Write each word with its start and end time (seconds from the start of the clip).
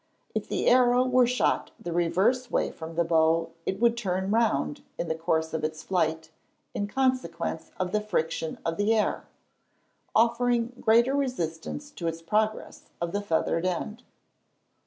If 0.33 0.47
the 0.49 0.65
arrow 0.67 1.05
were 1.05 1.27
shot 1.27 1.69
the 1.79 1.93
reverse 1.93 2.49
way 2.49 2.71
from 2.71 2.95
the 2.95 3.03
bow, 3.03 3.51
it 3.67 3.79
would 3.79 3.95
turn 3.95 4.31
round, 4.31 4.81
in 4.97 5.07
the 5.09 5.13
course 5.13 5.53
of 5.53 5.63
its 5.63 5.83
flight, 5.83 6.31
in 6.73 6.87
consequence 6.87 7.69
of 7.79 7.91
the 7.91 8.01
friction 8.01 8.57
of 8.65 8.77
the 8.77 8.95
air, 8.95 9.25
offering 10.15 10.73
greater 10.81 11.13
resistance 11.15 11.91
to 11.91 12.09
the 12.11 12.23
progress 12.23 12.89
of 12.99 13.11
the 13.11 13.21
feathered 13.21 13.67
end. 13.67 14.01